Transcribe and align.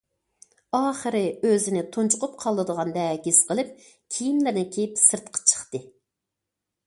ئاخىرى 0.77 1.19
ئۆزىنى 1.49 1.81
تۇنجۇقۇپ 1.97 2.33
قالىدىغاندەك 2.45 3.29
ھېس 3.31 3.41
قىلىپ، 3.51 3.71
كىيىملىرىنى 4.15 4.63
كىيىپ 4.77 4.97
سىرتقا 5.03 5.45
چىقتى. 5.53 5.83